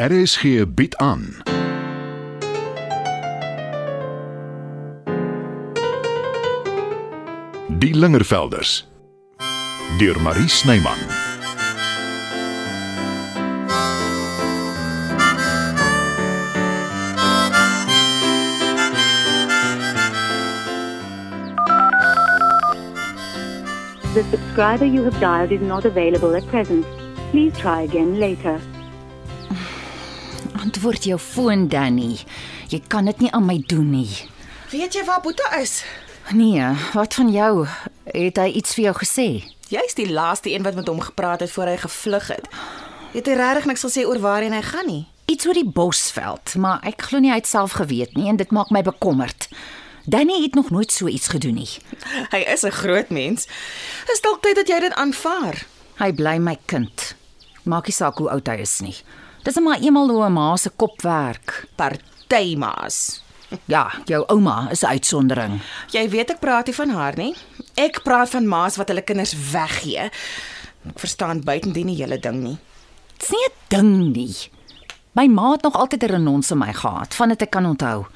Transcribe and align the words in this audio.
RSG 0.00 0.74
bied 0.74 0.96
aan. 0.96 1.36
Die 7.68 7.94
Lingervelders 7.96 8.88
deur 9.98 10.20
Marie 10.20 10.48
Snyman. 10.48 10.98
The 24.12 24.24
subscriber 24.30 24.84
you 24.84 25.04
have 25.04 25.18
dialed 25.20 25.52
is 25.52 25.60
not 25.60 25.84
available 25.86 26.36
at 26.36 26.46
present. 26.48 26.84
Please 27.30 27.56
try 27.58 27.80
again 27.80 28.18
later. 28.18 28.60
Antwoord 30.66 31.04
jou 31.04 31.18
foon, 31.18 31.68
Danny. 31.70 32.16
Jy 32.72 32.80
kan 32.90 33.06
dit 33.06 33.20
nie 33.22 33.28
aan 33.30 33.44
my 33.46 33.54
doen 33.70 33.86
nie. 33.92 34.10
Weet 34.72 34.96
jy 34.98 35.04
waar 35.06 35.20
Boeta 35.22 35.46
is? 35.60 35.84
Nee, 36.34 36.72
wat 36.90 37.14
van 37.14 37.28
jou? 37.30 37.66
Het 38.10 38.40
hy 38.42 38.46
iets 38.58 38.74
vir 38.74 38.88
jou 38.88 38.94
gesê? 38.98 39.26
Jy's 39.70 39.94
die 39.94 40.08
laaste 40.10 40.50
een 40.50 40.64
wat 40.66 40.74
met 40.74 40.88
hom 40.90 40.98
gepraat 41.04 41.44
het 41.44 41.52
voor 41.54 41.70
hy 41.70 41.76
gevlug 41.84 42.26
het. 42.34 42.48
Het 43.12 43.30
hy 43.30 43.36
regtig 43.38 43.68
niks 43.70 43.84
gesê 43.86 44.02
oor 44.10 44.18
waarheen 44.24 44.56
hy 44.56 44.62
gaan 44.66 44.90
nie? 44.90 45.04
Iets 45.30 45.46
oor 45.46 45.54
die 45.54 45.70
Bosveld, 45.76 46.56
maar 46.58 46.82
ek 46.82 47.04
glo 47.12 47.22
nie 47.22 47.30
hy 47.30 47.38
het 47.38 47.50
self 47.50 47.76
geweet 47.78 48.18
nie 48.18 48.26
en 48.32 48.40
dit 48.42 48.50
maak 48.50 48.72
my 48.74 48.82
bekommerd. 48.82 49.46
Danny 50.10 50.40
het 50.42 50.58
nog 50.58 50.72
nooit 50.74 50.90
so 50.90 51.06
iets 51.06 51.30
gedoen 51.30 51.60
nie. 51.62 51.70
Hy 52.34 52.42
is 52.42 52.66
'n 52.66 52.74
groot 52.74 53.10
mens. 53.14 53.46
Is 54.10 54.20
dalk 54.20 54.42
tyd 54.42 54.58
dat 54.58 54.66
jy 54.66 54.80
dit 54.80 54.94
aanvaar. 54.98 55.62
Hy 56.02 56.10
bly 56.12 56.36
my 56.38 56.58
kind. 56.66 57.14
Maak 57.62 57.86
nie 57.86 57.94
saak 57.94 58.18
hoe 58.18 58.30
oud 58.30 58.46
hy 58.46 58.58
is 58.66 58.80
nie. 58.80 58.96
Dis 59.46 59.60
maar 59.62 59.78
eenmal 59.78 60.08
hoe 60.10 60.26
'n 60.26 60.32
ma 60.32 60.56
se 60.56 60.70
kop 60.76 61.02
werk. 61.02 61.68
Partymaas. 61.76 63.22
Ja, 63.64 63.92
jou 64.04 64.24
ouma 64.26 64.70
is 64.70 64.82
'n 64.82 64.86
uitsondering. 64.86 65.60
Jy 65.90 66.08
weet 66.08 66.30
ek 66.30 66.40
praat 66.40 66.66
nie 66.66 66.74
van 66.74 66.88
haar 66.90 67.16
nie. 67.16 67.34
Ek 67.74 68.02
praat 68.02 68.28
van 68.28 68.48
ma's 68.48 68.76
wat 68.76 68.88
hulle 68.88 69.02
kinders 69.02 69.34
weggee. 69.52 70.10
Ek 70.88 70.98
verstaan 70.98 71.44
buitendien 71.44 71.86
die 71.86 72.02
hele 72.02 72.18
ding 72.18 72.42
nie. 72.42 72.58
Dit's 73.16 73.30
nie 73.30 73.46
'n 73.46 73.52
ding 73.68 74.12
nie. 74.16 74.36
My 75.12 75.26
ma 75.26 75.52
het 75.52 75.62
nog 75.62 75.74
altyd 75.74 76.02
'n 76.02 76.10
renons 76.10 76.50
in 76.50 76.58
my 76.58 76.72
gehad, 76.72 77.14
van 77.14 77.28
dit 77.28 77.42
ek 77.42 77.50
kan 77.50 77.66
onthou. 77.66 78.06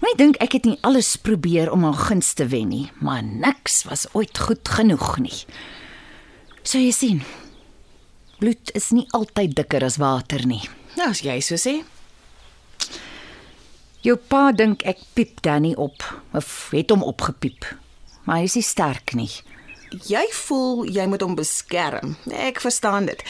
Moenie 0.00 0.16
dink 0.16 0.36
ek 0.36 0.52
het 0.52 0.64
nie 0.64 0.78
alles 0.80 1.16
probeer 1.16 1.72
om 1.72 1.82
haar 1.82 1.94
guns 1.94 2.32
te 2.32 2.46
wen 2.46 2.68
nie, 2.68 2.90
maar 3.00 3.22
niks 3.22 3.84
was 3.84 4.06
ooit 4.12 4.38
goed 4.38 4.68
genoeg 4.68 5.18
nie. 5.18 5.44
So 6.62 6.78
jy 6.78 6.90
sien, 6.90 7.22
bloed 8.40 8.72
is 8.74 8.90
nie 8.94 9.06
altyd 9.16 9.54
dikker 9.56 9.84
as 9.86 9.98
water 10.02 10.46
nie. 10.46 10.62
Nou 10.96 11.10
as 11.12 11.22
jy 11.24 11.38
so 11.44 11.58
sê. 11.60 11.80
Jou 14.06 14.16
pa 14.16 14.52
dink 14.54 14.84
ek 14.86 15.00
piep 15.16 15.40
Danny 15.42 15.74
op 15.74 16.04
of 16.36 16.70
het 16.70 16.92
hom 16.94 17.02
opgepiep. 17.02 17.66
Maar 18.26 18.42
hy 18.42 18.48
is 18.48 18.56
nie 18.58 18.66
sterk 18.66 19.14
nie. 19.18 19.30
Jy 20.06 20.24
voel 20.34 20.84
jy 20.90 21.06
moet 21.10 21.22
hom 21.22 21.36
beskerm. 21.38 22.16
Ek 22.30 22.60
verstaan 22.62 23.08
dit. 23.10 23.22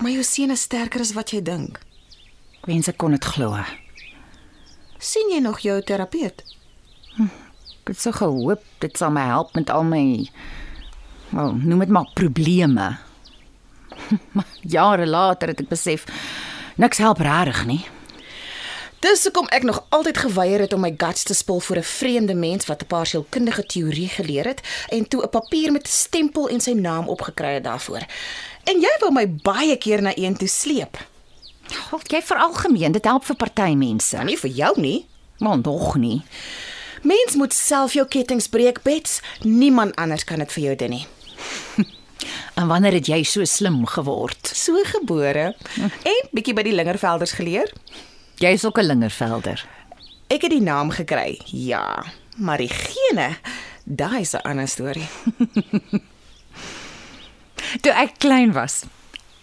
Maar 0.00 0.14
jou 0.16 0.24
seun 0.26 0.54
is 0.54 0.64
sterker 0.68 1.04
as 1.04 1.14
wat 1.16 1.32
jy 1.32 1.42
dink. 1.44 1.80
Wens 2.68 2.88
ek 2.88 2.98
kon 3.00 3.16
dit 3.16 3.24
glo. 3.34 3.58
sien 5.04 5.28
jy 5.28 5.40
nog 5.44 5.60
jou 5.60 5.76
terapeut? 5.84 6.40
Ek 7.20 7.92
het 7.92 8.00
so 8.00 8.12
gehoop 8.16 8.62
dit 8.80 8.96
sal 8.96 9.12
my 9.12 9.26
help 9.28 9.52
met 9.52 9.68
al 9.68 9.84
my 9.84 10.04
wel, 11.28 11.52
noem 11.60 11.82
dit 11.84 11.92
maar 11.92 12.08
probleme. 12.16 12.94
maar 14.36 14.46
jare 14.60 15.06
later 15.06 15.48
het 15.48 15.60
ek 15.60 15.68
besef 15.68 16.04
niks 16.76 16.98
help 16.98 17.18
regtig 17.18 17.66
nie. 17.66 17.84
Dis 19.04 19.26
hoekom 19.26 19.50
ek 19.52 19.66
nog 19.68 19.82
altyd 19.92 20.18
geweier 20.18 20.62
het 20.64 20.72
om 20.72 20.80
my 20.80 20.94
guts 20.96 21.26
te 21.28 21.34
spil 21.36 21.60
vir 21.60 21.78
'n 21.78 21.82
vreemde 21.82 22.34
mens 22.34 22.66
wat 22.66 22.82
'n 22.82 22.86
paar 22.86 23.06
sielkundige 23.06 23.66
teorie 23.66 24.08
geleer 24.08 24.44
het 24.44 24.60
en 24.88 25.08
toe 25.08 25.22
'n 25.22 25.28
papier 25.28 25.72
met 25.72 25.84
'n 25.84 25.90
stempel 25.90 26.48
en 26.48 26.60
sy 26.60 26.72
naam 26.72 27.08
opgekry 27.08 27.54
het 27.54 27.64
daarvoor. 27.64 28.04
En 28.64 28.80
jy 28.80 28.96
wou 29.00 29.12
my 29.12 29.28
baie 29.28 29.76
keer 29.76 30.02
na 30.02 30.12
een 30.16 30.36
toe 30.36 30.48
sleep. 30.48 30.96
Wel, 31.90 32.00
jy 32.02 32.22
veralgemeen, 32.22 32.92
dit 32.92 33.04
help 33.04 33.24
vir 33.24 33.36
party 33.36 33.74
mense. 33.74 34.16
Nie 34.24 34.38
vir 34.38 34.50
jou 34.50 34.80
nie. 34.80 35.06
Maar 35.38 35.58
nog 35.58 35.96
nie. 35.96 36.22
Mens 37.02 37.34
moet 37.34 37.52
self 37.52 37.92
jou 37.92 38.06
kettinge 38.06 38.48
breek, 38.48 38.82
Bets. 38.82 39.20
Niemand 39.42 39.96
anders 39.96 40.24
kan 40.24 40.38
dit 40.38 40.52
vir 40.52 40.62
jou 40.62 40.76
doen 40.76 40.90
nie. 40.90 41.06
En 42.54 42.66
wanneer 42.66 42.92
het 42.92 43.06
jy 43.06 43.22
so 43.22 43.44
slim 43.44 43.86
geword? 43.86 44.50
So 44.54 44.82
gebore 44.84 45.54
en 46.02 46.28
bietjie 46.32 46.54
by 46.54 46.62
die 46.62 46.74
Lingervelders 46.74 47.32
geleer. 47.32 47.72
Jy's 48.38 48.64
ook 48.64 48.78
'n 48.78 48.86
lingervelder. 48.86 49.66
Ek 50.28 50.42
het 50.42 50.50
die 50.50 50.62
naam 50.62 50.90
gekry. 50.90 51.40
Ja, 51.44 52.04
maar 52.36 52.58
die 52.58 52.68
gene, 52.68 53.36
daai 53.84 54.20
is 54.20 54.34
'n 54.34 54.42
ander 54.42 54.68
storie. 54.68 55.08
Toe 57.82 57.92
ek 57.92 58.18
klein 58.18 58.52
was, 58.52 58.82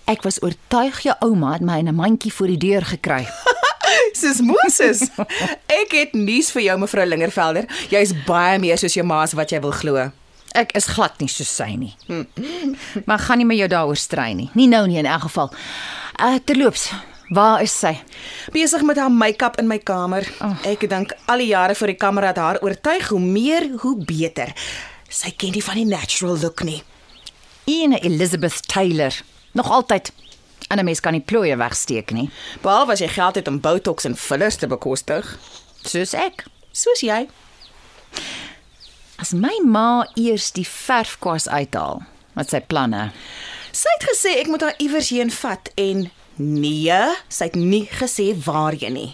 ek 0.06 0.22
was 0.22 0.42
oortuig 0.42 1.04
jou 1.04 1.16
ouma 1.20 1.54
het 1.54 1.62
my 1.62 1.78
in 1.78 1.88
'n 1.88 1.96
mandjie 1.96 2.34
voor 2.34 2.48
die 2.48 2.58
deur 2.58 2.86
gekry. 2.86 3.28
Soos 4.20 4.42
Moses. 4.42 5.10
Ek 5.82 5.92
het 5.92 6.14
nuus 6.14 6.52
vir 6.52 6.62
jou 6.62 6.80
mevrou 6.80 7.06
Lingervelder. 7.06 7.66
Jy's 7.90 8.14
baie 8.26 8.60
meer 8.60 8.78
soos 8.78 8.94
jou 8.94 9.06
ma 9.06 9.22
as 9.22 9.34
wat 9.34 9.52
jy 9.52 9.60
wil 9.60 9.72
glo. 9.72 10.12
Ek 10.56 10.72
is 10.76 10.86
glad 10.86 11.20
nie 11.20 11.30
so 11.32 11.44
sy 11.48 11.76
nie. 11.80 11.94
Maar 13.08 13.20
gaan 13.20 13.38
nie 13.38 13.46
met 13.48 13.58
jou 13.58 13.68
daaroor 13.72 13.96
strei 13.98 14.34
nie. 14.36 14.50
Nie 14.54 14.68
nou 14.68 14.86
nie 14.88 14.98
in 15.00 15.06
elk 15.06 15.22
geval. 15.30 15.52
Uh 16.20 16.38
terloops, 16.46 16.90
waar 17.30 17.62
is 17.64 17.72
sy? 17.80 17.94
Besig 18.52 18.82
met 18.84 18.98
haar 19.00 19.12
make-up 19.12 19.58
in 19.60 19.68
my 19.68 19.78
kamer. 19.80 20.28
Oh. 20.42 20.56
Ek 20.68 20.84
dink 20.90 21.14
al 21.32 21.38
die 21.38 21.48
jare 21.54 21.76
voor 21.76 21.88
die 21.88 21.96
kamera 22.00 22.28
het 22.34 22.38
haar 22.38 22.60
oortuig 22.62 23.08
hoe 23.08 23.20
meer 23.20 23.70
hoe 23.82 23.96
beter. 24.06 24.52
Sy 25.10 25.32
ken 25.38 25.52
nie 25.56 25.64
van 25.64 25.76
die 25.76 25.86
natural 25.88 26.38
look 26.40 26.64
nie. 26.64 26.82
Ene 27.66 28.00
Elizabeth 28.04 28.68
Taylor. 28.68 29.16
Nog 29.54 29.70
altyd. 29.72 30.12
En 30.70 30.80
'n 30.80 30.86
mens 30.86 31.00
kan 31.00 31.12
nie 31.14 31.22
plooie 31.22 31.56
wegsteek 31.58 32.12
nie. 32.12 32.30
Behalwe 32.62 32.92
as 32.94 33.00
jy 33.00 33.08
geld 33.08 33.36
het 33.36 33.48
om 33.48 33.60
botox 33.60 34.04
en 34.06 34.16
fillers 34.16 34.56
te 34.56 34.68
bekostig, 34.68 35.38
Soos 35.84 36.14
ek. 36.14 36.46
soos 36.72 37.00
jy. 37.02 37.28
As 39.22 39.36
my 39.38 39.54
ma 39.62 40.08
eers 40.18 40.50
die 40.56 40.66
verfkwas 40.66 41.46
uithaal, 41.46 42.02
wat 42.34 42.50
sy 42.50 42.62
planne. 42.66 43.12
Sy 43.72 43.92
het 43.94 44.08
gesê 44.10 44.32
ek 44.42 44.50
moet 44.50 44.66
haar 44.66 44.80
iewers 44.82 45.12
heen 45.14 45.30
vat 45.36 45.70
en 45.80 46.08
nee, 46.42 47.02
sy 47.30 47.52
het 47.52 47.60
nie 47.60 47.84
gesê 48.00 48.32
waarheen 48.48 48.98
nie. 48.98 49.12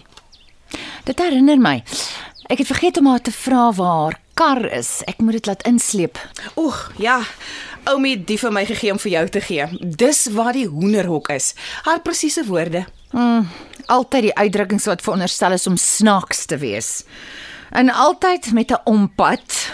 Dit 1.04 1.20
herinner 1.20 1.60
my. 1.60 1.76
Ek 2.48 2.62
het 2.62 2.70
vergeet 2.70 2.96
om 3.00 3.10
haar 3.12 3.20
te 3.20 3.34
vra 3.36 3.68
waar 3.76 3.98
haar 3.98 4.18
kar 4.38 4.64
is. 4.72 5.02
Ek 5.10 5.20
moet 5.20 5.36
dit 5.36 5.50
laat 5.50 5.66
insleep. 5.68 6.16
Oeg, 6.56 6.78
ja. 7.02 7.18
Oumie 7.90 8.14
het 8.16 8.24
die 8.28 8.38
vir 8.40 8.54
my 8.54 8.64
gegee 8.68 8.94
om 8.94 9.00
vir 9.02 9.12
jou 9.12 9.24
te 9.36 9.42
gee. 9.44 9.66
Dis 9.80 10.24
waar 10.32 10.56
die 10.56 10.68
hoenderhok 10.70 11.28
is. 11.34 11.52
Haar 11.84 12.00
presiese 12.06 12.46
woorde. 12.48 12.86
Mm, 13.12 13.48
altyd 13.92 14.28
die 14.28 14.36
uitdrukkings 14.36 14.88
wat 14.88 15.04
veronderstel 15.04 15.56
is 15.56 15.66
om 15.68 15.76
snaaks 15.76 16.46
te 16.48 16.60
wees. 16.60 17.02
En 17.70 17.90
altyd 17.90 18.52
met 18.52 18.70
'n 18.70 18.80
ompad. 18.84 19.70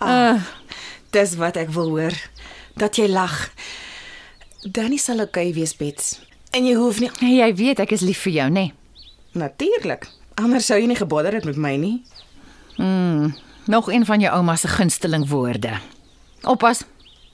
Dis 1.10 1.34
wat 1.34 1.56
ek 1.56 1.68
wil 1.68 1.88
hoor. 1.88 2.16
Dat 2.74 2.96
jy 2.96 3.08
lag. 3.08 3.52
Danny 4.62 4.96
sal 4.96 5.20
okay 5.20 5.52
wees, 5.52 5.76
Bets. 5.76 6.20
En 6.50 6.66
jy 6.66 6.74
hoef 6.74 7.00
nie 7.00 7.10
Hey, 7.18 7.36
jy 7.36 7.54
weet 7.54 7.78
ek 7.78 7.90
is 7.90 8.00
lief 8.00 8.18
vir 8.26 8.32
jou, 8.32 8.48
nê? 8.48 8.52
Nee. 8.52 8.74
natuurlik. 9.32 10.08
Anders 10.34 10.66
sou 10.66 10.80
jy 10.80 10.86
nie 10.86 10.96
gebother 10.96 11.32
het 11.32 11.44
met 11.44 11.56
my 11.56 11.76
nie. 11.76 12.04
Nog 13.66 13.92
een 13.92 14.04
van 14.04 14.20
jou 14.20 14.32
ouma 14.34 14.56
se 14.56 14.68
gunsteling 14.68 15.28
woorde. 15.28 15.78
Oppas. 16.42 16.84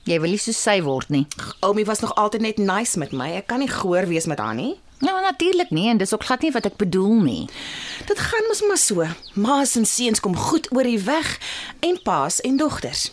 Jy 0.03 0.21
wil 0.21 0.31
nie 0.35 0.39
so 0.39 0.53
sy 0.53 0.81
word 0.83 1.09
nie. 1.09 1.27
Oumie 1.61 1.85
was 1.85 2.01
nog 2.01 2.15
altyd 2.15 2.41
net 2.41 2.59
nice 2.59 2.99
met 2.99 3.13
my. 3.13 3.31
Ek 3.39 3.47
kan 3.47 3.59
nie 3.63 3.71
goor 3.71 4.07
wees 4.11 4.27
met 4.27 4.39
haar 4.39 4.55
nie. 4.55 4.75
Nou 5.03 5.21
natuurlik 5.21 5.71
nie 5.75 5.89
en 5.91 5.99
dis 5.99 6.13
ook 6.15 6.25
glad 6.25 6.45
nie 6.47 6.53
wat 6.55 6.69
ek 6.69 6.77
bedoel 6.79 7.17
nie. 7.25 7.49
Dit 8.07 8.21
gaan 8.23 8.47
mos 8.47 8.63
maar 8.63 8.79
so. 8.79 9.07
Ma's 9.35 9.75
en 9.77 9.87
seuns 9.89 10.23
kom 10.23 10.37
goed 10.39 10.69
oor 10.71 10.87
die 10.87 11.01
weg 11.03 11.39
en 11.83 11.99
pa's 12.07 12.39
en 12.47 12.57
dogters. 12.61 13.09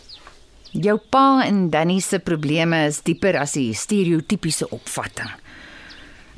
Jou 0.70 1.00
pa 1.10 1.42
en 1.42 1.64
Danny 1.70 1.98
se 1.98 2.20
probleme 2.22 2.84
is 2.86 3.02
dieper 3.02 3.40
as 3.40 3.56
die 3.58 3.74
stereotypiese 3.74 4.68
opvatting. 4.70 5.32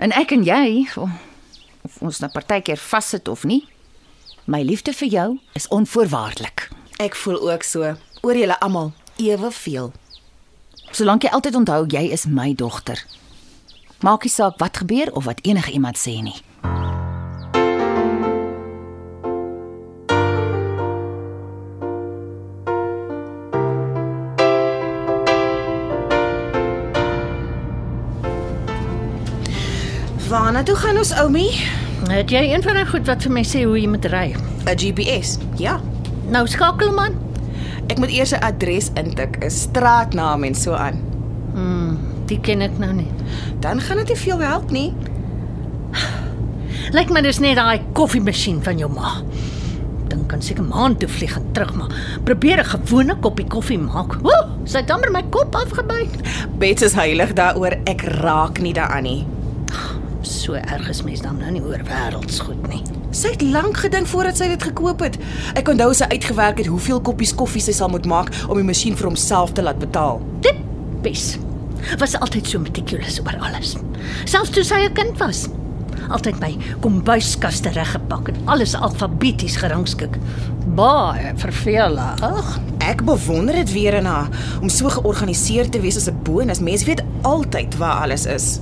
En 0.01 0.17
ek 0.17 0.33
en 0.33 0.47
jy, 0.47 0.89
of 0.97 2.01
ons 2.01 2.25
nou 2.25 2.31
partykeer 2.33 2.81
vassit 2.81 3.29
of 3.29 3.45
nie, 3.45 3.67
my 4.49 4.63
liefde 4.65 4.97
vir 4.97 5.13
jou 5.13 5.29
is 5.59 5.69
onvoorwaardelik. 5.69 6.71
Ek 6.97 7.19
voel 7.19 7.43
ook 7.51 7.67
so 7.67 7.93
oor 8.23 8.39
julle 8.41 8.57
almal 8.65 8.95
eweveel. 9.21 9.93
Solank 10.97 11.29
jy 11.29 11.37
altyd 11.37 11.61
onthou 11.61 11.85
jy 11.93 12.09
is 12.09 12.25
my 12.25 12.55
dogter. 12.57 13.05
Maak 14.03 14.25
nie 14.27 14.33
saak 14.35 14.59
wat 14.59 14.77
gebeur 14.83 15.13
of 15.15 15.25
wat 15.25 15.39
enige 15.47 15.71
iemand 15.71 15.99
sê 15.99 16.19
nie. 16.19 16.35
Waarna 30.29 30.63
toe 30.63 30.75
gaan 30.75 30.99
ons, 30.99 31.13
Oumi? 31.23 31.47
Het 32.11 32.31
jy 32.31 32.43
een 32.51 32.63
van 32.63 32.75
die 32.75 32.87
goed 32.91 33.07
wat 33.07 33.23
vir 33.23 33.33
my 33.39 33.47
sê 33.47 33.63
hoe 33.63 33.79
jy 33.79 33.87
moet 33.87 34.11
ry? 34.11 34.35
'n 34.67 34.79
GPS. 34.83 35.39
Ja. 35.63 35.79
Nou 36.27 36.47
skakel 36.51 36.91
man. 36.91 37.15
Ek 37.87 37.99
moet 38.03 38.11
eers 38.11 38.35
'n 38.35 38.43
adres 38.43 38.91
intik, 38.99 39.39
'n 39.39 39.51
straatnaam 39.51 40.43
en 40.43 40.55
so 40.55 40.75
aan. 40.75 40.99
Die 42.33 42.41
ken 42.41 42.65
ek 42.65 42.79
nou 42.81 42.93
nie. 42.97 43.11
Dan 43.61 43.81
gaan 43.85 44.01
dit 44.01 44.15
nie 44.15 44.21
veel 44.23 44.41
help 44.41 44.71
nie. 44.73 44.91
Lyk 46.97 47.13
my 47.13 47.21
dis 47.25 47.41
net 47.45 47.59
daai 47.61 47.83
koffiemasjien 47.97 48.63
van 48.65 48.81
jou 48.81 48.89
ma. 48.93 49.19
Dink 50.09 50.31
kan 50.33 50.45
seker 50.45 50.65
maand 50.65 51.01
toe 51.03 51.09
vlieg 51.13 51.35
en 51.37 51.51
terug 51.57 51.75
maar 51.77 51.93
probeer 52.25 52.61
'n 52.65 52.71
gewone 52.73 53.17
koppie 53.21 53.47
koffie 53.47 53.79
maak. 53.79 54.17
Woe, 54.25 54.49
sy 54.65 54.81
het 54.81 54.91
amper 54.91 55.13
my 55.13 55.23
kop 55.31 55.55
afgebyt. 55.55 56.17
Bets 56.59 56.83
is 56.83 56.97
heilig 56.97 57.33
daaroor. 57.33 57.77
Ek 57.85 58.03
raak 58.03 58.61
nie 58.61 58.73
daaraan 58.73 59.03
nie. 59.03 59.27
So 60.23 60.55
erg 60.55 60.89
is 60.89 61.03
mens 61.03 61.21
dan 61.21 61.39
nou 61.39 61.51
nie 61.51 61.63
oor 61.63 61.83
wêreldsgoed 61.85 62.69
nie. 62.69 62.83
Sy 63.11 63.29
het 63.29 63.43
lank 63.43 63.77
gedink 63.77 64.07
voordat 64.07 64.37
sy 64.37 64.49
dit 64.49 64.63
gekoop 64.63 65.01
het. 65.01 65.19
Ek 65.55 65.69
onthou 65.69 65.93
sy 65.95 66.05
uitgewerk 66.05 66.59
het 66.59 66.67
hoeveel 66.67 67.01
koppies 67.01 67.35
koffie 67.35 67.61
sy 67.63 67.73
sal 67.73 67.89
moet 67.89 68.07
maak 68.07 68.31
om 68.49 68.57
die 68.57 68.65
masjien 68.65 68.97
vir 68.97 69.07
homself 69.07 69.53
te 69.53 69.63
laat 69.63 69.79
betaal. 69.79 70.21
Tipies. 70.41 71.42
Was 71.99 72.15
altyd 72.19 72.47
so 72.47 72.59
meticulous 72.59 73.21
oor 73.21 73.37
alles. 73.41 73.77
Selfs 74.25 74.51
toe 74.51 74.65
sy 74.65 74.85
'n 74.87 74.93
kind 74.95 75.19
was. 75.19 75.49
Altyd 76.11 76.41
my 76.41 76.57
kombuiskaste 76.81 77.71
reggepak 77.71 78.29
en 78.29 78.37
alles 78.45 78.75
alfabeties 78.75 79.57
gerangskik. 79.57 80.19
Baie 80.75 81.33
vervelig. 81.37 82.21
Ag, 82.21 82.59
ek 82.79 83.05
bewonder 83.05 83.55
dit 83.55 83.73
weer 83.73 83.95
in 83.95 84.05
haar 84.05 84.29
om 84.61 84.69
so 84.69 84.89
georganiseerd 84.89 85.73
te 85.73 85.81
wees 85.81 85.97
as 85.97 86.09
'n 86.09 86.19
bonus. 86.23 86.61
Mense 86.61 86.85
weet 86.85 87.03
altyd 87.23 87.77
waar 87.77 88.03
alles 88.03 88.27
is. 88.27 88.61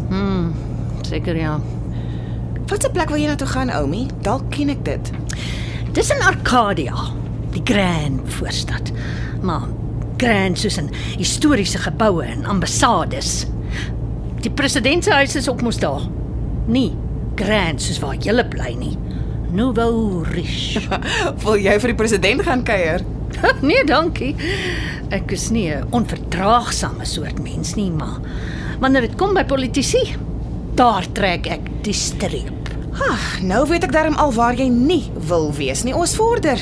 Seker 1.03 1.37
ja. 1.37 1.61
Wat 2.67 2.85
'n 2.87 2.93
plek 2.93 3.09
wil 3.09 3.19
jy 3.19 3.27
na 3.27 3.35
toe 3.37 3.47
gaan, 3.47 3.71
Oumi? 3.71 4.07
Dalk 4.23 4.51
ken 4.51 4.69
ek 4.69 4.85
dit. 4.85 5.11
Dis 5.93 6.11
in 6.11 6.23
Arcadia, 6.23 6.95
die 7.51 7.63
Grand 7.65 8.21
voorstad. 8.27 8.93
Maar 9.43 9.63
grand 10.21 10.59
soos 10.61 10.77
in 10.81 10.91
historiese 11.17 11.81
geboue 11.81 12.27
en 12.29 12.45
ambassades. 12.51 13.47
Die 14.45 14.53
president 14.53 15.05
se 15.05 15.15
huis 15.17 15.37
is 15.41 15.49
op 15.49 15.63
mos 15.65 15.81
daar. 15.81 16.05
Nie 16.69 16.93
grand 17.41 17.81
soos 17.83 18.01
waar 18.03 18.19
jy 18.21 18.35
bly 18.53 18.75
nie. 18.77 18.97
Nouveau 19.51 20.23
riche. 20.29 20.83
Wil 21.45 21.65
jy 21.65 21.79
vir 21.83 21.93
die 21.93 21.99
president 21.99 22.45
gaan 22.47 22.63
kuier? 22.67 23.05
nee, 23.69 23.83
dankie. 23.87 24.35
Ek 25.11 25.33
is 25.35 25.51
nie 25.51 25.71
'n 25.73 25.87
onverdraagsame 25.91 27.07
soort 27.07 27.41
mens 27.43 27.75
nie, 27.75 27.91
maar 27.91 28.21
wanneer 28.81 29.09
dit 29.09 29.17
kom 29.17 29.35
by 29.35 29.45
politici, 29.45 30.17
daar 30.75 31.07
trek 31.13 31.47
ek 31.47 31.71
die 31.83 31.97
streep. 31.97 32.71
Ag, 33.01 33.41
nou 33.43 33.67
weet 33.69 33.85
ek 33.85 33.93
darm 33.93 34.15
al 34.21 34.33
waar 34.33 34.55
jy 34.55 34.69
nie 34.69 35.11
wil 35.15 35.53
wees 35.57 35.83
nie. 35.85 35.95
Ons 35.95 36.15
vorder. 36.15 36.61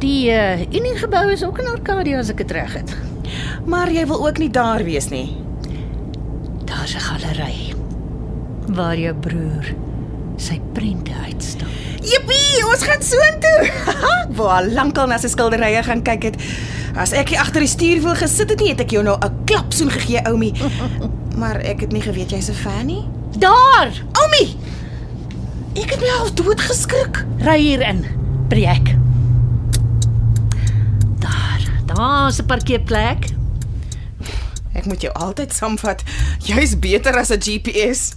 Die 0.00 0.30
uh, 0.32 0.60
Unie 0.72 0.96
gebou 0.96 1.26
is 1.32 1.44
ook 1.44 1.58
in 1.60 1.68
Arcadia 1.68 2.18
as 2.22 2.30
ek 2.32 2.40
dit 2.44 2.54
reg 2.56 2.72
het. 2.78 2.94
Maar 3.68 3.90
jy 3.92 4.06
wil 4.08 4.26
ook 4.26 4.38
nie 4.40 4.50
daar 4.50 4.80
wees 4.84 5.10
nie. 5.12 5.36
Daar's 6.64 6.94
'n 6.96 7.04
galery 7.04 7.74
waar 8.70 8.96
jou 8.96 9.14
broer 9.14 9.74
sy 10.36 10.60
prente 10.72 11.12
uitstal. 11.26 11.68
Jippie, 12.00 12.64
ons 12.64 12.82
gaan 12.82 13.02
soontoe. 13.02 13.68
Ek 14.22 14.32
wou 14.38 14.48
al 14.48 14.70
lankal 14.72 15.06
na 15.06 15.18
sy 15.18 15.28
skilderye 15.28 15.82
gaan 15.82 16.02
kyk 16.02 16.22
het. 16.22 16.36
As 16.96 17.12
ek 17.12 17.28
hier 17.28 17.40
agter 17.40 17.60
die 17.60 17.68
stuurwiel 17.68 18.14
gesit 18.14 18.50
het 18.50 18.60
nie, 18.60 18.70
het 18.72 18.80
ek 18.80 18.90
jou 18.90 19.02
nou 19.02 19.18
'n 19.18 19.44
klapsoen 19.44 19.90
gegee, 19.90 20.22
Oumi. 20.30 20.52
maar 21.40 21.60
ek 21.60 21.80
het 21.80 21.92
nie 21.92 22.02
geweet 22.02 22.30
jy's 22.30 22.48
'n 22.48 22.54
fan 22.54 22.86
nie. 22.86 23.04
Daar, 23.38 23.90
Oumi. 24.22 24.56
Ek 25.74 25.90
het 25.90 26.00
my 26.00 26.10
al 26.18 26.34
dood 26.34 26.60
geskrik. 26.60 27.26
ry 27.44 27.58
hier 27.58 27.80
in. 27.80 28.04
Breek. 28.48 28.99
Daar, 32.00 32.08
daar's 32.08 32.38
'n 32.38 32.46
parkeerplek. 32.46 33.24
Ek 34.72 34.84
moet 34.84 35.00
jou 35.00 35.12
altyd 35.14 35.52
saamvat. 35.54 36.02
Jy's 36.38 36.78
beter 36.78 37.16
as 37.16 37.30
'n 37.30 37.38
GPS. 37.38 38.14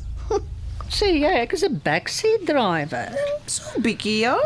Sê 0.88 1.06
jy, 1.20 1.34
ek 1.44 1.52
is 1.52 1.64
'n 1.64 1.80
backseat 1.84 2.46
driver. 2.46 3.12
So 3.46 3.64
bietjie, 3.82 4.18
ja. 4.18 4.38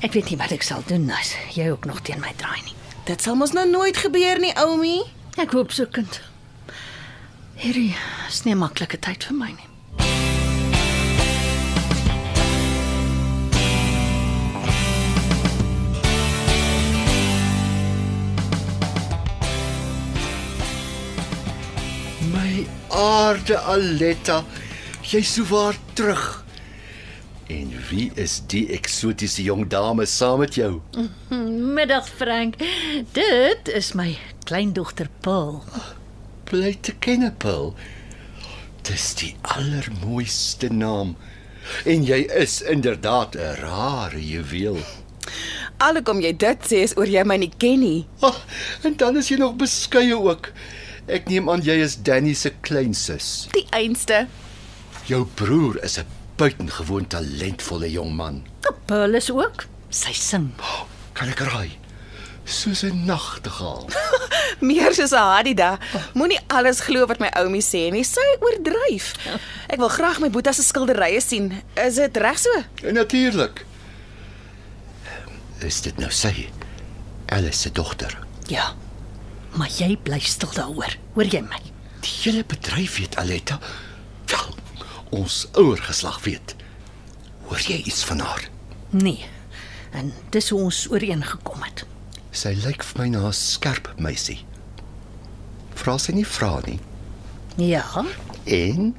Ek 0.00 0.12
weet 0.12 0.30
nie 0.30 0.36
wat 0.36 0.50
ek 0.50 0.62
sal 0.62 0.82
doen 0.86 1.10
as 1.10 1.34
jy 1.54 1.70
ook 1.70 1.84
nog 1.84 2.00
teen 2.00 2.20
my 2.20 2.32
draai 2.36 2.62
nie. 2.64 2.74
Dit 3.04 3.22
sal 3.22 3.34
mos 3.34 3.52
nou 3.52 3.70
nooit 3.70 3.96
gebeur 3.96 4.38
nie, 4.38 4.52
Oumi. 4.56 5.02
Ek 5.36 5.50
hoop 5.50 5.72
so 5.72 5.86
kind. 5.86 6.20
Hierdie 7.54 7.94
is 8.28 8.44
nie 8.44 8.54
'n 8.54 8.58
maklike 8.58 8.98
tyd 8.98 9.24
vir 9.24 9.36
my 9.36 9.50
nie. 9.50 9.67
Aarde 22.90 23.58
Aletta, 23.58 24.44
jy's 25.02 25.34
so 25.34 25.44
waar 25.50 25.76
terug. 25.94 26.44
En 27.48 27.72
wie 27.88 28.10
is 28.14 28.42
die 28.52 28.66
eksotiese 28.76 29.42
jong 29.42 29.68
dame 29.72 30.04
saam 30.06 30.42
met 30.44 30.54
jou? 30.54 30.80
Middag 31.76 32.08
Frank. 32.08 32.58
Dit 33.16 33.68
is 33.72 33.94
my 33.96 34.18
kleindogter 34.44 35.08
Paul. 35.20 35.62
Bly 36.44 36.76
te 36.80 36.92
ken, 37.00 37.24
Paul. 37.40 37.74
Dis 38.88 39.14
die 39.20 39.34
allermooiste 39.42 40.68
naam. 40.72 41.16
En 41.84 42.04
jy 42.04 42.24
is 42.36 42.60
inderdaad 42.62 43.36
'n 43.36 43.60
rare 43.60 44.20
juweel. 44.20 44.78
Alhoewel 45.78 46.20
jy 46.20 46.32
dit 46.36 46.58
sê 46.68 46.82
is 46.82 46.96
oor 46.96 47.06
jy 47.06 47.24
my 47.24 47.36
nie 47.36 47.52
ken 47.58 47.80
nie. 47.80 48.06
Oh, 48.20 48.36
en 48.82 48.96
dan 48.96 49.16
is 49.16 49.28
jy 49.28 49.36
nog 49.36 49.56
beskeie 49.56 50.16
ook. 50.16 50.52
Ek 51.08 51.24
neem 51.32 51.48
aan 51.48 51.62
jy 51.64 51.78
is 51.80 51.96
Danny 52.04 52.34
se 52.36 52.50
kleinsus. 52.60 53.46
Die 53.54 53.64
einste. 53.72 54.26
Jou 55.08 55.24
broer 55.40 55.78
is 55.84 55.96
'n 55.98 56.04
buitengewoon 56.36 57.06
talentvolle 57.08 57.90
jong 57.90 58.12
man. 58.14 58.44
Paul 58.86 59.14
is 59.14 59.30
ook. 59.30 59.64
Sy 59.90 60.12
sing. 60.12 60.52
Kan 61.14 61.28
ek 61.28 61.40
raai? 61.40 61.70
Soos 62.44 62.82
'n 62.84 63.04
nagtegaal. 63.06 63.88
Meer 64.60 64.92
soos 64.94 65.12
'n 65.12 65.16
Hadida. 65.32 65.78
Moenie 66.14 66.40
alles 66.48 66.80
glo 66.80 67.06
wat 67.06 67.18
my 67.20 67.30
oumie 67.40 67.62
sê 67.64 67.90
nie. 67.90 68.04
Sy 68.04 68.28
oordryf. 68.40 69.14
Ek 69.68 69.78
wil 69.78 69.88
graag 69.88 70.20
my 70.20 70.28
boetie 70.30 70.52
se 70.52 70.62
skilderye 70.62 71.20
sien. 71.20 71.62
Is 71.74 71.94
dit 71.96 72.16
reg 72.16 72.38
so? 72.38 72.52
Natuurlik. 72.92 73.64
Is 75.64 75.80
dit 75.80 75.96
nou 75.98 76.10
sy? 76.10 76.50
Alice 77.28 77.58
se 77.58 77.72
dogter. 77.72 78.12
Ja. 78.48 78.74
Maar 79.58 79.70
jy 79.78 79.96
bly 80.06 80.18
stil 80.22 80.52
daaroor. 80.54 80.94
Hoor 81.16 81.26
jy 81.32 81.40
my? 81.42 81.58
Die 82.04 82.12
hele 82.22 82.44
bedryf 82.46 82.98
weet 83.00 83.16
Aletta. 83.18 83.58
Wel, 84.30 84.54
ons 85.18 85.40
ouer 85.58 85.80
geslag 85.82 86.20
weet. 86.24 86.54
Hoor 87.48 87.58
jy 87.66 87.80
iets 87.88 88.04
van 88.06 88.20
haar? 88.22 88.44
Nee. 88.94 89.24
En 89.96 90.12
dis 90.30 90.48
hoe 90.52 90.60
ons 90.68 90.82
ooreengekom 90.92 91.62
het. 91.64 91.84
Sy 92.30 92.52
lyk 92.62 92.84
vir 92.84 93.00
my 93.02 93.08
na 93.08 93.26
'n 93.28 93.32
skerp 93.32 93.88
meisie. 93.98 94.44
Vra 95.74 95.96
sy 95.98 96.12
nie 96.12 96.26
vra 96.26 96.60
nie. 96.66 96.78
Ja. 97.56 98.04
En 98.44 98.94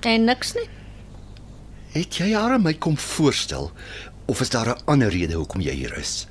En 0.00 0.24
niks 0.24 0.52
nie. 0.54 0.68
het 1.92 2.16
jy 2.16 2.32
haar 2.34 2.52
aan 2.52 2.62
my 2.62 2.74
kom 2.74 2.98
voorstel 2.98 3.70
of 4.26 4.40
is 4.40 4.50
daar 4.50 4.68
'n 4.68 4.82
ander 4.84 5.08
rede 5.08 5.34
hoekom 5.34 5.60
jy 5.60 5.72
hier 5.72 5.96
is? 5.98 6.26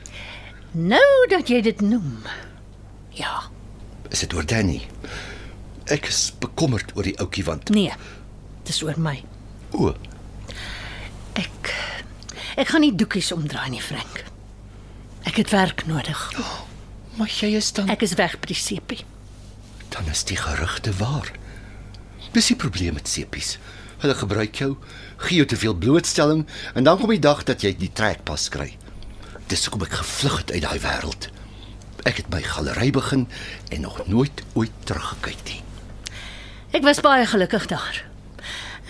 Nou 0.72 1.28
dat 1.30 1.48
jy 1.48 1.62
dit 1.62 1.82
noem. 1.82 2.20
Ja. 3.10 3.44
Is 4.14 4.22
dit 4.24 4.34
oor 4.38 4.46
Danny? 4.46 4.82
Ek 5.92 6.08
is 6.08 6.30
bekommerd 6.40 6.94
oor 6.96 7.04
die 7.08 7.16
ouetjie 7.20 7.44
want 7.48 7.70
Nee. 7.74 7.94
Dis 8.68 8.82
oor 8.86 8.96
my. 9.02 9.18
o, 9.74 9.94
Ek 11.36 11.72
ek 12.62 12.70
gaan 12.70 12.84
nie 12.86 12.94
doekies 12.96 13.32
omdraai 13.34 13.70
nie, 13.74 13.82
Frank. 13.82 14.24
Ek 15.26 15.40
het 15.42 15.50
werk 15.52 15.86
nodig. 15.90 16.20
maar 17.18 17.30
jy 17.30 17.56
is 17.58 17.72
dan 17.74 17.90
Ek 17.90 18.02
is 18.06 18.14
weg 18.18 18.40
by 18.40 18.48
die 18.54 18.56
sepie. 18.58 19.04
dan 19.90 20.08
is 20.10 20.24
die 20.24 20.38
gerugte 20.38 20.92
waar. 20.98 21.32
Dis 22.34 22.48
die 22.48 22.56
probleem 22.56 22.94
met 22.94 23.08
sepies. 23.08 23.58
Hulle 24.02 24.16
gebruik 24.16 24.56
jou, 24.56 24.78
gee 25.18 25.38
jou 25.38 25.46
te 25.48 25.58
veel 25.58 25.74
blootstelling 25.76 26.48
en 26.76 26.84
dan 26.84 26.98
kom 26.98 27.10
die 27.10 27.20
dag 27.20 27.44
dat 27.44 27.62
jy 27.62 27.76
die 27.78 27.92
trekpas 27.94 28.50
kry. 28.50 28.78
Dis 29.48 29.66
hoekom 29.66 29.86
ek 29.86 29.94
gevlug 30.02 30.38
het 30.38 30.52
uit 30.52 30.62
daai 30.62 30.80
wêreld. 30.80 31.30
Ek 32.04 32.20
het 32.20 32.30
my 32.34 32.42
galery 32.44 32.90
begin 32.92 33.28
en 33.72 33.82
nog 33.82 34.02
nooit 34.08 34.44
ooit 34.54 34.74
teruggekyk 34.84 35.44
nie. 35.48 35.62
Ek 36.76 36.84
was 36.84 37.00
baie 37.06 37.26
gelukkig 37.26 37.68
daar. 37.72 38.04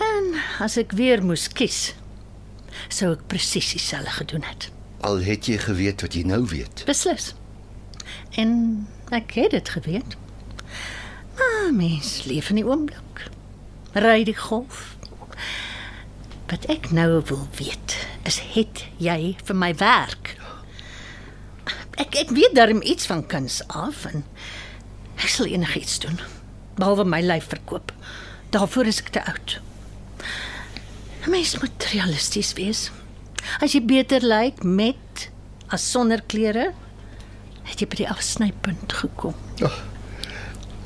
En 0.02 0.34
as 0.64 0.76
ek 0.80 0.96
weer 0.98 1.22
moes 1.22 1.46
kies, 1.52 1.94
sou 2.88 3.12
ek 3.14 3.26
presies 3.30 3.70
dieselfde 3.76 4.10
gedoen 4.18 4.42
het. 4.48 4.70
Al 5.06 5.20
het 5.22 5.46
jy 5.46 5.60
geweet 5.62 6.02
wat 6.02 6.16
jy 6.16 6.24
nou 6.26 6.42
weet. 6.50 6.82
Beslis. 6.88 7.34
En 8.34 8.88
ek 9.14 9.36
het 9.38 9.54
dit 9.54 9.68
geweet. 9.76 10.16
Maar 11.38 11.70
mens 11.72 12.24
leef 12.24 12.50
in 12.50 12.62
die 12.62 12.66
oomblik. 12.66 13.28
Ry 13.94 14.24
die 14.26 14.36
golf. 14.36 14.96
Wat 16.50 16.66
ek 16.72 16.90
nou 16.90 17.22
wil 17.28 17.46
weet, 17.58 17.94
is 18.26 18.40
het 18.54 18.86
jy 18.98 19.36
vir 19.44 19.56
my 19.58 19.70
werk? 19.78 20.34
Ek 22.14 22.28
ek 22.28 22.30
weet 22.30 22.52
darm 22.54 22.78
iets 22.86 23.08
van 23.10 23.24
kuns 23.26 23.56
af 23.74 24.04
en 24.06 24.22
ek 25.18 25.32
sal 25.34 25.48
enigiets 25.50 25.96
doen 25.98 26.20
behalwe 26.78 27.02
my 27.10 27.18
lyf 27.26 27.48
verkoop. 27.50 27.90
Daarvoor 28.54 28.86
is 28.86 29.00
ek 29.02 29.08
te 29.16 29.22
oud. 29.26 29.56
'n 31.26 31.30
Mens 31.30 31.58
moet 31.58 31.86
realisties 31.90 32.52
wees. 32.54 32.90
As 33.58 33.74
jy 33.74 33.82
beter 33.82 34.22
lyk 34.22 34.62
met 34.62 35.30
as 35.74 35.90
sonder 35.90 36.22
klere, 36.22 36.70
het 37.66 37.80
jy 37.82 37.88
by 37.90 37.96
die 37.96 38.08
afsnypunt 38.10 38.92
gekom. 38.92 39.34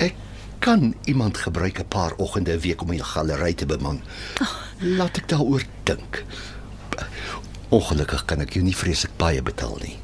Ek 0.01 0.15
kan 0.59 0.95
iemand 1.05 1.37
gebruik 1.37 1.77
'n 1.79 1.93
paar 1.93 2.17
oggende 2.17 2.57
'n 2.57 2.61
week 2.65 2.81
om 2.81 2.89
die 2.89 3.03
galery 3.03 3.53
te 3.53 3.65
beman. 3.65 4.01
Laat 4.81 5.17
ek 5.17 5.29
daaroor 5.29 5.63
dink. 5.83 6.23
Ongelukkig 7.69 8.25
kan 8.25 8.41
ek 8.41 8.53
jou 8.53 8.63
nie 8.63 8.75
vreeslik 8.75 9.13
baie 9.17 9.41
betaal 9.41 9.77
nie. 9.77 9.97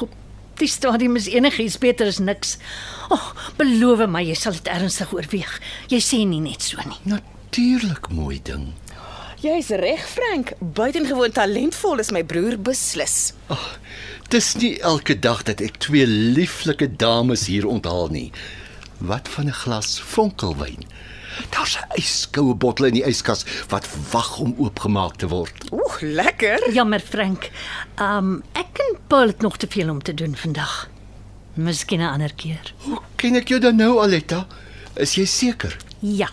Op 0.00 0.21
die 0.62 0.70
stadium 0.70 1.18
is 1.18 1.28
enigiets 1.30 1.78
beter 1.82 2.08
as 2.10 2.20
niks. 2.22 2.56
O, 3.10 3.16
oh, 3.16 3.28
beloof 3.58 4.04
my 4.10 4.22
jy 4.24 4.36
sal 4.38 4.56
dit 4.56 4.70
ernstig 4.70 5.12
oorweeg. 5.14 5.58
Jy 5.92 6.00
sê 6.02 6.22
nie 6.28 6.42
net 6.44 6.62
so 6.64 6.80
nie. 6.86 7.00
Natuurlik 7.08 8.08
mooi 8.14 8.38
ding. 8.44 8.70
Jy's 9.42 9.72
reg, 9.74 10.02
Frank. 10.06 10.52
Buitengewoon 10.60 11.34
talentvol 11.34 11.98
is 11.98 12.12
my 12.14 12.22
broer 12.22 12.54
beslis. 12.62 13.32
Dis 14.30 14.52
nie 14.60 14.76
elke 14.86 15.16
dag 15.18 15.42
dat 15.48 15.60
ek 15.60 15.80
twee 15.82 16.06
lieflike 16.06 16.86
dames 16.96 17.48
hier 17.50 17.66
onthaal 17.66 18.06
nie. 18.14 18.30
Wat 19.02 19.26
van 19.34 19.50
'n 19.50 19.60
glas 19.64 19.98
vonkelwyn? 20.00 20.86
Daar's 21.50 21.76
'n 21.76 22.00
yskoue 22.00 22.54
bottel 22.54 22.86
in 22.86 22.94
die 22.94 23.06
yskas 23.06 23.44
wat 23.68 23.88
wag 24.10 24.38
om 24.38 24.54
oopgemaak 24.58 25.16
te 25.16 25.28
word. 25.28 25.70
Oeh, 25.72 26.00
lekker. 26.00 26.72
Jammer 26.72 27.00
Frank. 27.00 27.50
Um 28.00 28.42
ek 28.52 28.78
en 28.78 28.96
Paul 29.06 29.26
het 29.26 29.40
nog 29.40 29.56
te 29.56 29.66
veel 29.68 29.90
om 29.90 30.02
te 30.02 30.14
doen 30.14 30.36
vandag. 30.36 30.88
Miskien 31.54 32.00
'n 32.00 32.12
ander 32.12 32.34
keer. 32.34 32.74
Hoe 32.76 33.00
ken 33.16 33.34
ek 33.34 33.48
jou 33.48 33.60
dan 33.60 33.76
nou, 33.76 34.00
Aletta? 34.02 34.46
Is 34.94 35.14
jy 35.14 35.24
seker? 35.24 35.76
Ja. 35.98 36.28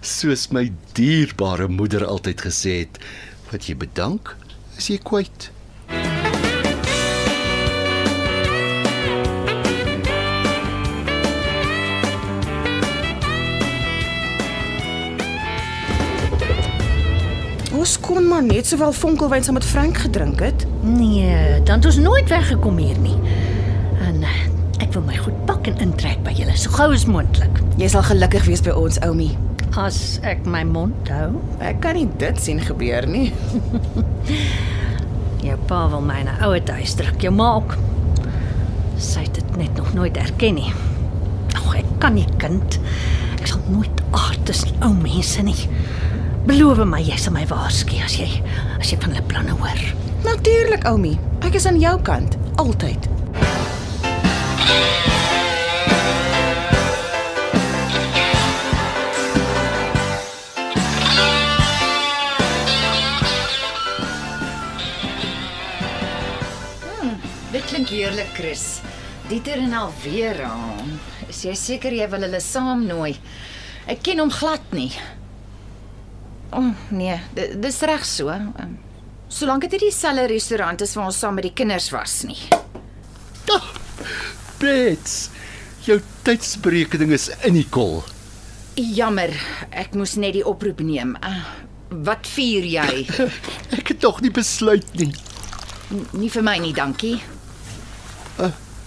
Soos 0.00 0.48
my 0.48 0.72
dierbare 0.92 1.68
moeder 1.68 2.04
altyd 2.06 2.40
gesê 2.40 2.78
het, 2.78 2.98
wat 3.50 3.66
jy 3.66 3.76
bedank, 3.76 4.36
is 4.76 4.86
jy 4.88 4.98
kwyt. 4.98 5.50
Ons 17.86 18.00
kon 18.02 18.24
maar 18.26 18.42
net 18.42 18.66
sowel 18.66 18.90
vonkelwyn 18.98 19.44
saam 19.46 19.54
met 19.54 19.64
Frank 19.64 20.00
gedrink 20.02 20.40
het. 20.42 20.64
Nee, 20.82 21.60
dan 21.62 21.76
het 21.78 21.84
ons 21.86 21.98
nooit 22.02 22.28
weggekom 22.28 22.80
hier 22.82 22.96
nie. 22.98 23.14
En 24.02 24.24
eh, 24.26 24.40
ek 24.82 24.90
wil 24.96 25.04
my 25.06 25.14
goed 25.22 25.36
pak 25.46 25.68
en 25.70 25.78
intrek 25.84 26.18
by 26.26 26.32
julle 26.34 26.56
so 26.58 26.74
gou 26.74 26.88
as 26.90 27.04
moontlik. 27.06 27.60
Jy 27.78 27.92
sal 27.92 28.02
gelukkig 28.08 28.42
wees 28.48 28.64
by 28.66 28.74
ons, 28.74 28.98
Oumi. 29.06 29.28
As 29.78 30.00
ek 30.26 30.42
my 30.50 30.64
mond 30.66 31.12
hou. 31.14 31.28
Ek 31.62 31.78
kan 31.84 31.94
nie 31.94 32.08
dit 32.18 32.42
sien 32.42 32.58
gebeur 32.66 33.06
nie. 33.06 33.28
Jou 35.46 35.60
pa 35.70 35.84
wil 35.92 36.02
my 36.02 36.24
na 36.26 36.34
ouer 36.48 36.66
huis 36.80 36.96
druk, 36.98 37.22
jou 37.22 37.30
ma 37.38 37.52
ook. 37.60 37.76
Sy 38.98 39.28
het 39.28 39.38
dit 39.38 39.60
net 39.62 39.78
nog 39.78 39.94
nooit 39.94 40.18
erken 40.18 40.58
nie. 40.58 40.74
Ag, 41.54 41.70
ek 41.84 41.94
kan 42.02 42.18
nie 42.18 42.26
kind. 42.42 42.80
Ek 43.38 43.46
sal 43.46 43.62
nooit 43.70 44.02
aard 44.10 44.42
tussen 44.50 44.74
ou 44.82 44.90
mense 44.90 45.46
nie. 45.46 45.70
Beloof 46.46 46.78
my 46.86 47.00
jy 47.02 47.16
sal 47.18 47.32
my 47.34 47.42
waarsku 47.50 47.96
as 48.06 48.14
jy 48.20 48.26
as 48.78 48.92
jy 48.92 48.96
van 49.02 49.16
hulle 49.16 49.26
planne 49.26 49.54
hoor. 49.58 49.80
Natuurlik, 50.22 50.84
Oumi. 50.86 51.16
Ek 51.42 51.56
is 51.58 51.66
aan 51.66 51.80
jou 51.82 51.96
kant, 52.06 52.36
altyd. 52.62 53.08
Dit 67.50 67.66
klink 67.72 67.90
heerlik, 67.90 68.30
Chris. 68.38 68.80
Dieter 69.26 69.58
en 69.66 69.74
Alvera. 69.74 70.54
Is 71.26 71.42
jy 71.42 71.58
seker 71.58 71.94
jy 71.94 72.06
wil 72.14 72.28
hulle 72.28 72.42
saamnooi? 72.42 73.16
Ek 73.90 74.06
ken 74.06 74.22
hom 74.22 74.30
glad 74.30 74.62
nie. 74.76 74.92
Oh, 76.56 76.70
nee, 76.96 77.18
di- 77.36 77.50
dis 77.60 77.80
reg 77.84 78.04
so. 78.08 78.30
Um, 78.32 78.78
Solank 79.28 79.66
dit 79.66 79.72
nie 79.76 79.88
dieselfde 79.90 80.26
restaurant 80.30 80.80
is 80.80 80.94
waar 80.96 81.08
ons 81.10 81.18
saam 81.18 81.34
met 81.36 81.44
die 81.48 81.52
kinders 81.52 81.90
was 81.92 82.20
nie. 82.24 82.38
Bets. 84.60 85.16
Jou 85.84 85.98
tydsberekening 86.26 87.12
is 87.12 87.28
in 87.44 87.58
die 87.58 87.66
kol. 87.70 88.00
Jammer, 88.76 89.32
ek 89.70 89.94
moes 89.96 90.16
net 90.20 90.34
die 90.36 90.44
oproep 90.46 90.80
neem. 90.84 91.14
Uh, 91.24 91.42
wat 92.06 92.26
vier 92.28 92.64
jy? 92.66 93.04
Ek 93.78 93.92
het 93.92 94.00
tog 94.02 94.18
nie 94.24 94.32
besluit 94.34 94.88
nie. 94.98 95.12
nie 96.18 96.30
vir 96.32 96.42
my 96.44 96.56
nie, 96.60 96.72
dankie. 96.76 97.18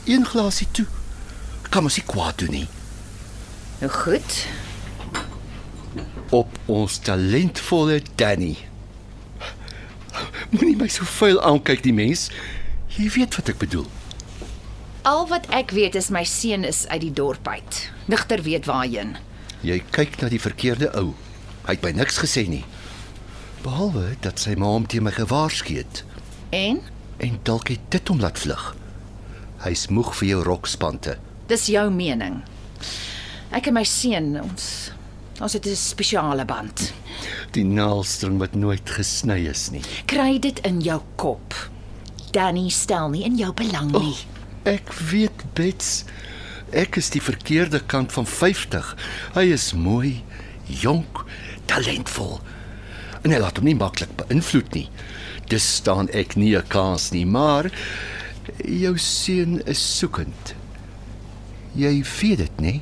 Een 0.09 0.25
glasie 0.25 0.67
toe. 0.73 0.85
Kan 1.69 1.85
mos 1.85 1.97
nie 1.99 2.05
kwaad 2.09 2.37
doen 2.41 2.53
nie. 2.55 2.67
Nou 3.79 3.91
goed. 3.93 4.39
Op 6.29 6.57
ons 6.65 6.97
talentvolle 6.97 8.01
Danny. 8.15 8.57
Moenie 10.53 10.75
my 10.77 10.87
so 10.91 11.05
vuil 11.19 11.39
aankyk 11.41 11.81
die 11.85 11.93
mens. 11.93 12.27
Jy 12.97 13.09
weet 13.15 13.37
wat 13.39 13.49
ek 13.53 13.61
bedoel. 13.61 13.87
Al 15.09 15.25
wat 15.31 15.47
ek 15.55 15.71
weet 15.73 15.95
is 15.95 16.11
my 16.13 16.23
seun 16.27 16.67
is 16.67 16.83
uit 16.87 17.01
die 17.01 17.13
dorp 17.13 17.47
uit. 17.47 17.81
Nigter 18.11 18.43
weet 18.45 18.67
waarheen. 18.69 19.15
Jy 19.65 19.79
kyk 19.95 20.19
na 20.21 20.29
die 20.29 20.41
verkeerde 20.41 20.91
ou. 20.99 21.13
Hy 21.65 21.75
het 21.77 21.85
my 21.85 21.93
niks 21.97 22.19
gesê 22.21 22.45
nie. 22.49 22.63
Behalwe 23.63 24.13
dat 24.23 24.39
sy 24.39 24.53
ma 24.59 24.69
hom 24.71 24.85
teen 24.87 25.03
my 25.03 25.11
gewaarsku 25.11 25.75
het 25.81 26.03
En 26.49 26.79
en 27.17 27.39
dalk 27.43 27.67
het 27.67 27.81
dit 27.91 28.07
hom 28.07 28.21
laat 28.23 28.39
vlug. 28.39 28.75
Hy's 29.65 29.87
moeg 29.91 30.13
vir 30.15 30.27
jou 30.29 30.43
rokspante. 30.43 31.17
dis 31.47 31.65
jou 31.65 31.89
mening. 31.91 32.43
Ek 33.51 33.67
en 33.67 33.73
my 33.73 33.83
seun, 33.83 34.35
ons 34.41 34.91
ons 35.39 35.53
het 35.53 35.65
'n 35.65 35.75
spesiale 35.75 36.45
band. 36.45 36.93
Die 37.51 37.63
naaldstring 37.65 38.37
wat 38.39 38.55
nooit 38.55 38.89
gesny 38.89 39.47
is 39.47 39.69
nie. 39.71 39.81
Kry 40.05 40.39
dit 40.39 40.59
in 40.59 40.81
jou 40.81 41.01
kop. 41.15 41.53
Danny 42.31 42.69
stel 42.69 43.09
nie 43.09 43.23
in 43.23 43.37
jou 43.37 43.53
belang 43.53 43.91
nie. 43.91 44.17
Ek 44.63 44.93
weet 44.93 45.53
Bets. 45.53 46.03
Ek 46.71 46.95
is 46.95 47.09
die 47.09 47.21
verkeerde 47.21 47.79
kant 47.79 48.11
van 48.11 48.25
50. 48.25 48.95
Hy 49.33 49.45
is 49.53 49.73
mooi, 49.73 50.23
jonk, 50.65 51.25
talentvol. 51.65 52.39
En 53.23 53.31
hy 53.31 53.39
laat 53.41 53.57
hom 53.57 53.65
nie 53.65 53.75
maklik 53.75 54.11
beïnvloed 54.15 54.73
nie. 54.73 54.89
Dis 55.49 55.65
staan 55.79 56.09
ek 56.13 56.35
nie 56.35 56.55
'n 56.55 56.67
kans 56.67 57.11
nie, 57.11 57.25
maar 57.25 57.71
jou 58.63 58.97
seun 58.97 59.61
is 59.65 59.97
soekend. 59.97 60.53
Jy 61.75 62.03
weet 62.03 62.37
dit, 62.37 62.57
nê? 62.61 62.81